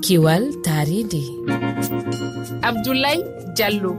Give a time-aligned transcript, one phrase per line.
[0.00, 1.24] kiwal taridi.
[2.62, 3.24] Abdoulaye
[3.56, 3.92] diallo.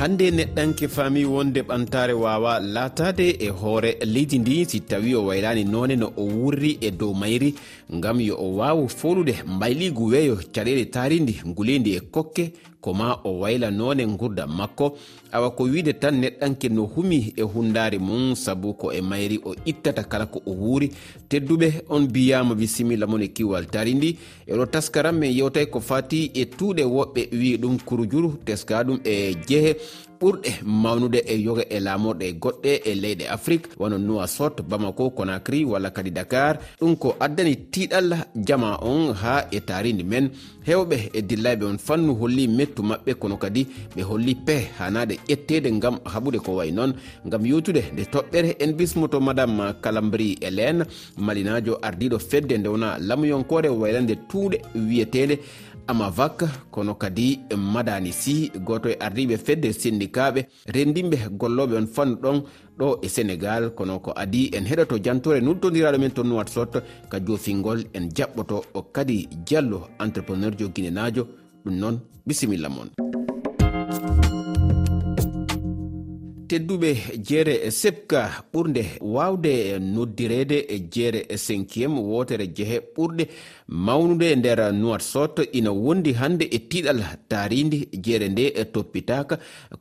[0.00, 3.96] Hande neɗɗanke fami wonde ɓantare wawa latade e hoore.
[4.04, 7.54] Leydi ndi si tawi o waylani none no o wurri e dow mayri
[7.90, 13.40] gam yo o wawa folude mbayligu weeyo caɗele taridi guleydi e kokke ko ma o
[13.40, 14.96] wayla none gurdam makko
[15.32, 19.54] awa ko wiide tan neɗɗanke no humi e hundari mum saabu ko e mayri o
[19.64, 20.90] ittata kala ko o wuuri.
[21.28, 24.18] Tedduɓe on biyama bisimilla mon e kiwal tari ndi.
[24.48, 29.34] Eɗo taskaram min yewtay ko fati e tuuɗe woɓɓe wi ɗum kurujuru teska ɗum e
[29.48, 29.76] jeehe.
[30.20, 33.68] ɓurɗe mawnude e yoga e laamorɗe goɗɗe e leyɗe afrique.
[33.78, 36.58] Wono noa sot bamako conacry walla kadi dakar.
[36.80, 40.30] Ɗum ko addani tiiɗal jama on ha e taridi men.
[40.66, 43.66] Hewɓe e dillayɓe on fannu holli mettu maɓɓe kono kadi
[43.96, 46.92] ɓe holli pe hanade ƴettede gam haɓude ko way noon.
[47.24, 50.84] Gam yewtude nde toɓɓere en bismoto madame calambri hélène.
[51.16, 55.38] Malinajo ardiɗo fedde ndewna lamuyonkore waylande tuuɗe wiyetede
[55.90, 60.40] amavak kono kadi madani sy goto e ardiɓe fedde syndicaɓe
[60.74, 62.38] rendimɓe golloɓe on fannu ɗon
[62.78, 66.72] ɗo e sénégal kono ko adi en heɗoto jantore nultodiraɗo men to nuwatshot
[67.10, 68.56] ka jofingol en jaɓɓoto
[68.92, 71.22] kadi diallo entrepreneur jo guinenajo
[71.64, 72.90] ɗum noon bisimilla moon
[76.50, 76.90] tedduɓe
[77.26, 78.20] jeere sepka
[78.52, 78.82] ɓurde
[79.14, 79.52] wawde
[79.94, 80.58] noddirede
[80.92, 83.24] jeere cinquiéme wotere jeehe ɓurɗe
[83.86, 89.34] mawnude nder noatsot ina wondi hande e tiɗal taridi jeere nde toppitaka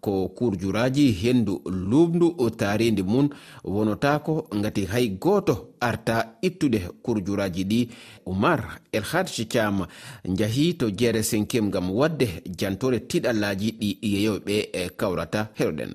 [0.03, 1.53] ko kurjuraji hendu
[1.89, 2.27] lumdu
[2.59, 3.27] taridi mum
[3.63, 7.89] wonotako gati hay goto arta ittude kurjuraji ɗi.
[8.25, 9.85] Oumar el hadji cam
[10.25, 12.27] jahi to jeere senkem gam wadde
[12.57, 15.91] jantore tiɗallaji ɗi yeyoɓe e kawrata heroɗen.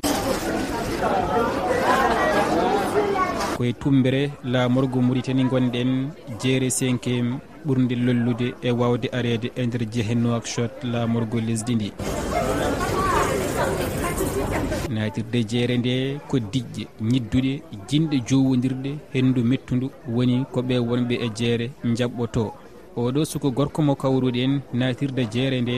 [3.56, 6.10] Koye tumbere laamorgo muritani gonɗen
[6.42, 11.92] jeere senkem ɓurde lollude e wawde arede e nder jehe noakchot laamorgo lesdi ndi.
[14.94, 15.94] natirde jeere nde
[16.28, 17.52] ko diƴƴe ñidduɗe
[17.88, 21.66] jinɗe jowodirɗe henndu mettudu woni ko ɓe wonɓe e jeere
[21.98, 22.42] jaɓɓoto
[23.02, 25.76] oɗo suko gorko mo kawruɗen natirde jeere nde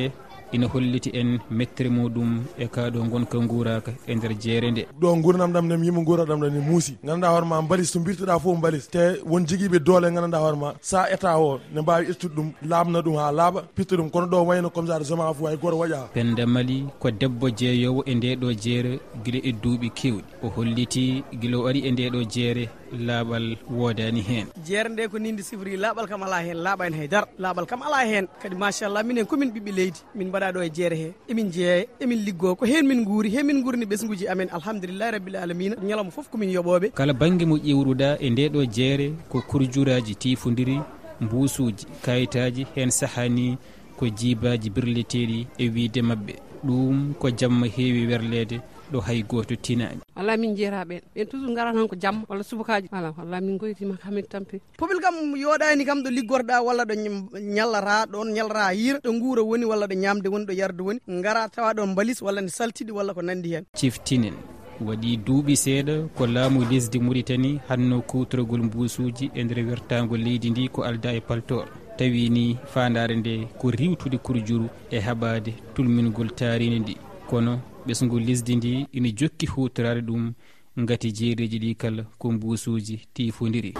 [0.52, 5.52] ina holliti en mettere muɗum e kaɗo gonka guuraka e nder jeere nde ɗo gurdam
[5.52, 6.96] ɗam nem yimo guura ɗam ne muusi.
[7.04, 8.88] Ganduɗa hoorema mbalis to birtuɗa foof mbalis.
[8.90, 13.16] Te won jiguiɓe doole ganduɗa hoorema sa état o ne mbawi ƴettude ɗum labna ɗum
[13.16, 14.10] ha laaɓa pitta ɗum.
[14.10, 17.48] Kono ɗo wayno comme ça de jama fo hay goto waƴa penda mali ko debbo
[17.50, 22.04] jeeyowo e ndeɗo jeere guila e duuɓi kewɗi ko holliti guila o ari e nde
[22.14, 22.64] ɗo jeere
[23.06, 23.46] laaɓal
[23.78, 27.66] woodani hen jeere nde ko ninde sifori laaɓal kam ala hen laaɓa en haydara laaɓal
[27.66, 31.08] kam ala hen kadi machallah minen komin ɓiɓɓe leydi min mbaɗa ɗo e jeere he
[31.30, 34.48] emin jeeya emin liggo ko hen min guuri he min guurni ɓesguji amen.
[34.58, 39.06] Alhamdulillahi rabbil alamina ñalawma foof komin yoɓoɓe kala banggue mo ƴewruɗa e nde ɗo jeere
[39.28, 40.78] ko kurjuraji tifodiri
[41.20, 43.58] mbusuji kayitaji hen sahani
[43.98, 46.32] ko jibaji birleteɗi e wiide mabɓe
[46.66, 48.60] ɗum ko jamma heewi werlede
[48.92, 52.88] ɗo hay goto tinani walla min jeeraɓen ɓen toujours gara tan ko jamma walla subakaji
[52.92, 54.60] ala walla min goytima kamin tampi.
[54.78, 56.94] Pobil kam yoɗani kam ɗo liggorɗa walla ɗo
[57.40, 58.98] ñallata ɗon ñallata yiira.
[59.04, 61.00] Ɗo guura woni walla ɗo ñamde woni ɗo yarde woni.
[61.22, 63.64] Gara tawa ɗon balis walla ne saltiɗi walla ko nandi hen.
[63.74, 64.34] Ciftinen
[64.80, 70.68] waɗi duuɓi seeɗa ko laamu lesdi muritani hanno kutorogol mbusuji e nder wertago leydi ndi
[70.68, 71.66] ko alda e paltor
[71.96, 76.96] tawi ni fandare nde ko riwtude kurjuru e haɓade tulmingol taaride ndi.
[77.28, 80.32] Kono ɓesgu lesdi ndi ina jokki hutorade ɗum
[80.76, 83.74] gati jeereji ɗi kala ko mbusuji tifodiri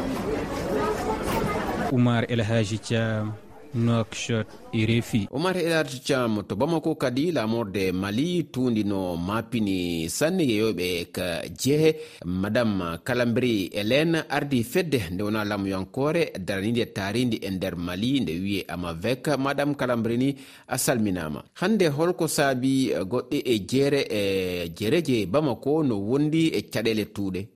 [1.92, 3.32] oumar elhaji thiam.
[3.76, 11.12] nokshot e reefi oumar elarti cam to bamako kadi lamorde mali tundino mapini sanne yeyoɓe
[11.12, 11.96] ka jeehe.
[12.24, 18.64] Madame calambri hélène ardi fedde nde wona lamuyankore daranide taridi e nder mali nde wiye
[18.68, 20.36] amavec madame calambri ni
[20.68, 27.04] a salminama hande holko saabi goɗɗe e jeere e jeereje bamako no wondi e caɗele
[27.04, 27.46] tuuɗe.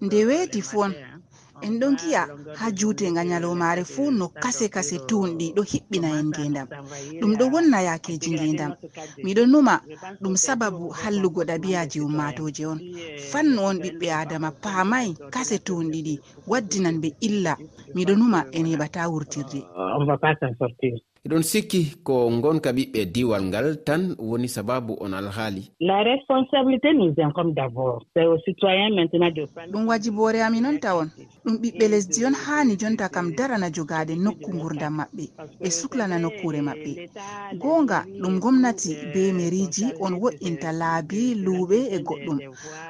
[0.00, 0.92] Nde weeti fon.
[1.62, 2.26] en ɗon giya
[2.58, 6.68] ha juutega nyalomare fuu no kase kase tuunɗi ɗo hiɓɓina en ngendam
[7.20, 8.72] ɗum ɗo wonna yakeji ngendam
[9.24, 9.80] miɗo numa
[10.22, 12.78] ɗum sababu hallugo ɗabiyaji ummatoje on.
[13.30, 16.14] Fannu on ɓiɓɓe adama paamayi kase tuunɗi ɗi
[16.46, 17.56] waddinan ɓe illa.
[17.94, 19.60] Miɗo numa en heɓata wurtirde.
[21.26, 25.70] Eɗon sikki ko gonka ɓiɓɓe diwal ngal tan woni sababu on alhaali.
[25.80, 28.04] La responsabilité nous incombe d'abord.
[28.14, 31.08] C'est au citoyen maintenant de ɗum wajibore amin on tawon
[31.46, 35.24] ɗum ɓiɓɓe lesdi on haani jonta kam darana jogade nokku gurdam maɓɓe
[35.62, 36.92] ɓe suklana nokkure maɓɓe.
[37.62, 42.38] Goonga ɗum gomnati be mairiji on wo'inta laabi luuɓe e goɗɗum.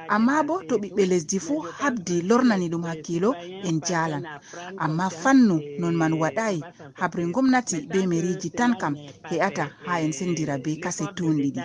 [0.08, 3.30] Amma bo to ɓiɓɓe lesdi fuu habdi lornani ɗum hakkilo
[3.68, 4.24] en jalan
[4.78, 6.60] amma fannu non man waɗayi
[7.00, 8.94] habre gomnati be mairiji tan kam
[9.30, 11.60] he'ata ha en sendira be kase tunɗiɗi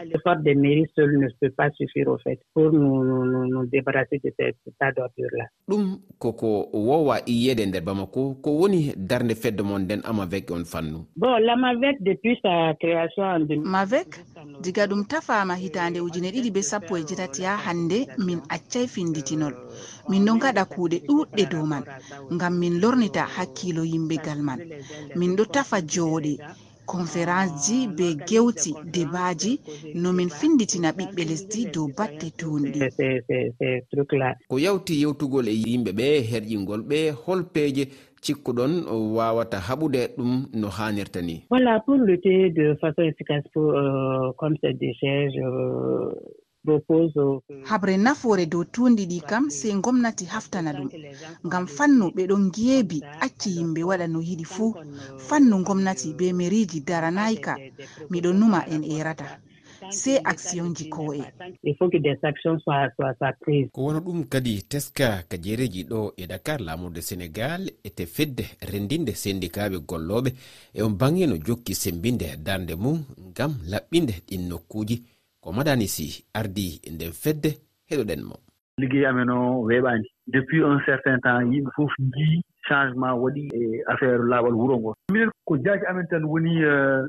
[5.69, 5.83] ɗum
[6.19, 6.47] koko
[6.87, 11.05] wowa yiyede nder bamako ko woni darde fedde mon nden amavec on fannu?
[11.15, 14.09] Bon lamavec depuis sa création mavec
[14.63, 19.53] diga ɗum tafama hitande ujune ɗiɗi be sappo e jetati ha hande min accay finditinol
[20.09, 21.83] min ɗon gaɗa kuuɗe ɗuɗɗe dow man
[22.33, 24.59] ngam min lornita hakkilo yimɓegal man.
[25.15, 26.33] Min ɗo tafa jooɗe.
[26.93, 29.51] conférence ji be gewti debaji
[30.03, 32.79] nomin finditina ɓiɓɓe lesdi dow batte tuunɗi
[34.49, 37.83] ko yawti yewtugol e yimɓe ɓe herƴingol ɓe hol peeje
[38.23, 38.71] cikkuɗon
[39.15, 41.35] wawata haɓude ɗum no hanirta ni.
[41.49, 46.11] Voilà pour lutter de façon efficace pour euh, comme c'est des euh,
[47.69, 50.89] habre nafoore dow tuundi ɗi kam sey gomnati haftana ɗum.
[51.47, 54.73] Ngam fannu ɓe ɗon geebi acci yimɓe waɗa no yiɗi fuu.
[55.27, 57.53] Fannu gomnati be mairiji daranayka
[58.11, 59.27] miɗo numa en erata
[59.89, 61.23] sey action ji ko'e
[63.71, 69.77] ko wona ɗum kadi teska kajereji ɗo e dakar lamurde sénégal ete fedde rendinde sendikaɓe
[69.89, 70.29] golloɓe
[70.73, 75.03] e on bange no jokki sembinde darde mum ngam laɓɓinde ɗin nokkuji
[75.41, 77.51] ko madanisi ardi nden fedde
[77.89, 78.35] heɗoɗen mo.
[78.79, 84.23] Liggey amen o weeɓaani depuis un certain temps yimɓe fof njii changement waɗi e affaire
[84.31, 87.03] laaɓal wuro ngo minen ko jaaki amen tan woni eh,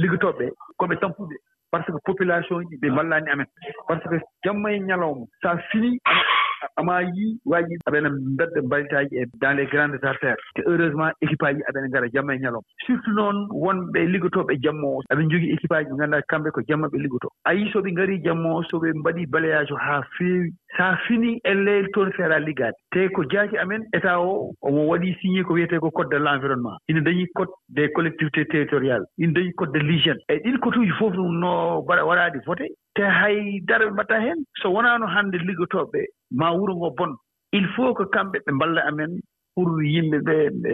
[0.00, 0.46] liggotooɓe
[0.78, 1.34] koɓe tampuɓe
[1.72, 3.46] par ce que population ji ɓe mballani amen.
[3.88, 5.24] Par ce que jamma e ñalawma.
[5.42, 5.98] So a fini
[6.76, 10.36] ama yi waji aɓene bedda mbalitaji e dans les grandes artères.
[10.54, 15.02] Te heureusement équipe aji aɓene ngara jamma e ñalom surtout noon wonɓe liggotoɓe jamma o.
[15.10, 18.22] Aɓe jogui équipe aji ɓe ganduɗa kamɓe ko jamma ɓe liggoto a yi soɓe ɓe
[18.24, 22.74] jamma o soɓe mbaɗi balayage o haa feewi so a finii e toon feera liggade.
[22.92, 26.26] Te ko jaaki amen état o omo waɗi signé ko wiyete ko code de l'
[26.34, 29.04] environnement ina dañi code des collectivités territoriales.
[29.18, 32.68] Ina dañi code de l' hygiène e ɗin cotuuji fof no waɗaadi voté.
[32.94, 36.04] Te hay dara ɓe mbaɗataa heen so wonano hannde liggotoɓeɓe
[36.38, 37.12] maa wuro ngo bon.
[37.52, 39.20] Il faut que kamɓe ɓe mballa amen
[39.54, 40.72] pour yimɓe ɓe ɓe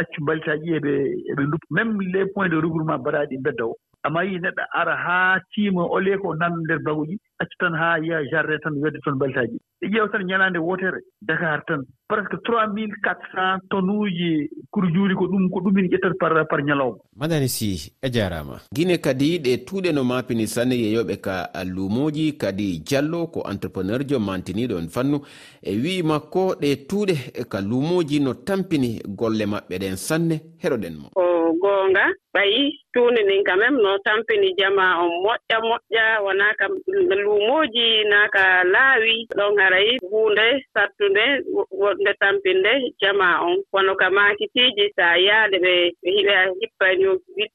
[0.00, 0.92] accu mbalitaaji eɓe
[1.30, 3.74] eɓe nduppa même les points de regroupement mbaɗaaɗi mbedda o
[4.06, 8.24] amma yi neɗɗo ara haa tiima olee ko nanno ndeer baguji accu tan haa yiya
[8.30, 12.94] jardin tan wedde toon baltaaji ɗi ƴeew tan ñalaande wotere dakar tan presque trois mille
[13.04, 16.98] quatre cent tonne uji kuru juuri ko ɗum ko ɗumin ƴettat par par ñalawma.
[17.16, 22.36] Madani si e a jaarama guine kadi ɗe tuuɗe no mapini sanne yeyoɓe ka lumoji
[22.38, 25.18] kadi diallo ko entrepreneur jo mantiniɗo en fannu.
[25.62, 27.14] E wi makko ɗe tuuɗe
[27.50, 31.08] ka lumoji no tampini golle maɓɓe ɗen sanne heroɗen mo.
[31.16, 31.25] o
[31.86, 32.04] goonga
[32.34, 36.72] ɓayi tuunde ndin quand même no tampini jama on moƴƴa moƴƴa wonaa kam
[37.24, 39.26] luumooji naaka laawi.
[39.36, 41.24] Ɗon haray huunde sattunde
[41.70, 43.56] wonde tampinde jama on.
[43.72, 46.86] Kono ka maakitiiji so a yaade ɓe ɓe hippa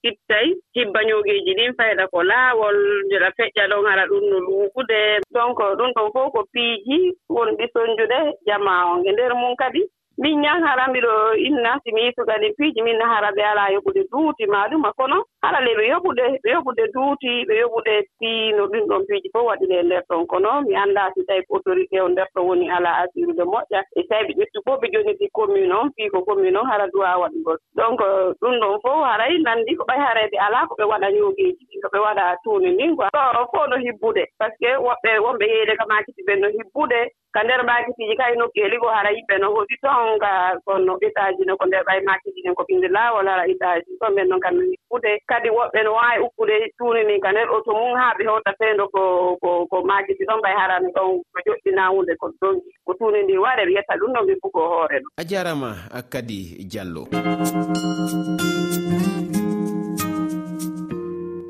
[0.04, 2.78] hittitay hibbañoogeeji ɗin fayda ko laawol.
[3.06, 5.20] Njeɗa feƴƴa ɗon hara ɗum no luukude.
[5.34, 6.98] Donc ɗum ɗon fof ko piiji
[7.30, 9.06] wonɗi soñjude jama on.
[9.08, 9.82] E ndeer mum kadi
[10.22, 11.14] min ñan harami ɗo
[11.48, 16.26] inna simi sukanin piiji min haraɓe alaa yoɓude duuti maɗuma kono hana le ɓe yoɓude
[16.44, 20.52] ɓe yoɓude duuti ɓe yoɓude tiino ɗin ɗon piiji fof waɗine e ndeer ɗon kono.
[20.68, 23.80] Mi annda si tawi ko autorité o ndeer ɗon woni alaa assurude moƴƴa.
[24.00, 27.18] E tawi ɓe ƴettu fof ɓe jonidi commune on fii ko commune on hara duwa
[27.22, 27.58] waɗugol.
[27.76, 28.00] Donc
[28.42, 31.88] ɗum ɗon fof haray nanndi ko ɓay hareede alaa ko ɓe waɗa ñoogeeji ɗin ko
[31.94, 33.10] ɓe waɗa tuuni ndin quoi.
[33.14, 37.02] Ɗo fof no hibbude par ce que woɓɓe wonɓe yeeyde ka maakiti ɓe no hibbude
[37.34, 40.32] ka nder maakitiiji kay nokkeeli ko hara yimɓe no hoɗi ton ka
[40.66, 44.28] kono étage no ko nder ɓay maakitiiji ɗen ko ɓinndi laawol hara étage ɗon ɓen
[44.30, 47.96] noon kam no uppude kadi woɓɓe no waawi uppude tuuni ni ka nder ɗo mum
[47.96, 52.16] haa ɓe hewta feendo ko ko ko maajiji ɗon mbay harani ɗon ko joɗɗinaa hunde
[52.20, 55.12] ko donki ko tuuni ndi waɗe ɓe yetta ɗum ɗon mbi fugo hoore ɗum.
[55.18, 55.72] A jarama
[56.10, 57.08] kadi diallo.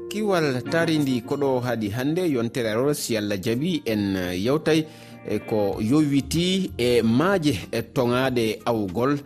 [0.09, 4.85] Kiwal taridi koɗo haadi hannde yontere e rosi allah jaɓi en yewtay
[5.25, 9.17] e ko yowiti e maaje e toŋaade awgol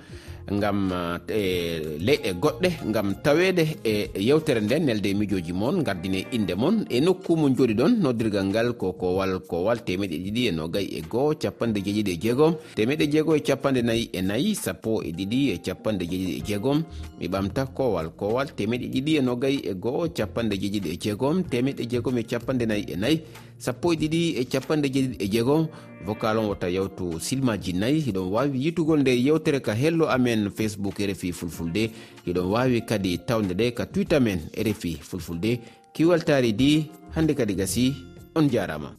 [0.47, 0.91] gam
[1.27, 6.53] eh, e leyɗe goɗɗe gam tawede e yewtere nden nelde e mijoji moon gardine inde
[6.55, 6.85] moon.
[6.89, 11.01] E nokku mo jooɗi ɗon noddirgal ngal ko kowal kowal temeɗe ɗiɗi e nogayi e
[11.01, 12.53] goho capanɗe jeeɗiɗi e jeegom.
[12.75, 16.83] Temeɗe jeego e capanɗe nayyi e nayyi sappo e ɗiɗi e capanɗe jeeɗiɗi e jeegom.
[17.19, 21.43] Mi ɓamta kowal kowal temeɗe ɗiɗi e nogayi e goho capanɗe jeeɗiɗi e jeegom.
[21.43, 23.21] Temeɗe jeegom e capanɗe nayyi e nayyi
[23.57, 25.67] sappo e ɗiɗi e capanɗe jeeɗiɗi e jeegom.
[26.05, 30.99] vocal on wotta yewtu silmaji nayyi hiɗon wawi yitugol nde yewtere ka hello amen facebook
[30.99, 31.91] rfi fulfulde.
[32.25, 35.59] Hiɗon wawi kadi tawde ɗe ka twitter men rfi fulfulde.
[35.93, 36.85] Kiwaltari di
[37.15, 37.93] hande kadi gasi
[38.35, 38.91] on jarama